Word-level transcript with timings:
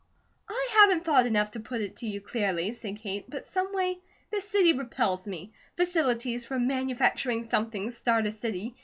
"I 0.49 0.69
haven't 0.79 1.05
thought 1.05 1.27
enough 1.27 1.51
to 1.51 1.59
put 1.59 1.79
it 1.81 1.97
to 1.97 2.07
you 2.07 2.21
clearly," 2.21 2.71
said 2.71 2.97
Kate, 3.01 3.29
"but 3.29 3.45
someway 3.45 3.99
the 4.31 4.41
city 4.41 4.73
repels 4.73 5.27
me. 5.27 5.53
Facilities 5.77 6.43
for 6.43 6.57
manufacturing 6.57 7.43
something 7.43 7.91
start 7.91 8.25
a 8.25 8.31
city. 8.31 8.73